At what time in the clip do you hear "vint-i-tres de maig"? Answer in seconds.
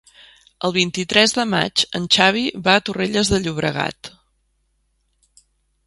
0.77-1.83